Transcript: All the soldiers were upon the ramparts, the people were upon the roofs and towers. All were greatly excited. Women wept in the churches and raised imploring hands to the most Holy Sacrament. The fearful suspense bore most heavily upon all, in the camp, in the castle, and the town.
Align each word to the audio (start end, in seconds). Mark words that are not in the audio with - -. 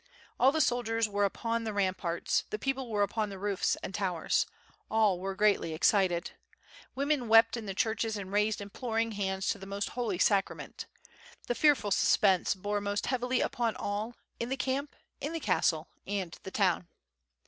All 0.39 0.51
the 0.51 0.61
soldiers 0.61 1.07
were 1.07 1.25
upon 1.25 1.63
the 1.63 1.73
ramparts, 1.73 2.45
the 2.49 2.57
people 2.57 2.89
were 2.89 3.03
upon 3.03 3.29
the 3.29 3.37
roofs 3.37 3.75
and 3.83 3.93
towers. 3.93 4.47
All 4.89 5.19
were 5.19 5.35
greatly 5.35 5.75
excited. 5.75 6.31
Women 6.95 7.27
wept 7.27 7.55
in 7.55 7.67
the 7.67 7.75
churches 7.75 8.17
and 8.17 8.31
raised 8.31 8.61
imploring 8.61 9.11
hands 9.11 9.47
to 9.49 9.59
the 9.59 9.67
most 9.67 9.89
Holy 9.89 10.17
Sacrament. 10.17 10.87
The 11.45 11.53
fearful 11.53 11.91
suspense 11.91 12.55
bore 12.55 12.81
most 12.81 13.05
heavily 13.05 13.41
upon 13.41 13.75
all, 13.75 14.15
in 14.39 14.49
the 14.49 14.57
camp, 14.57 14.95
in 15.19 15.33
the 15.33 15.39
castle, 15.39 15.87
and 16.07 16.35
the 16.41 16.49
town. 16.49 16.87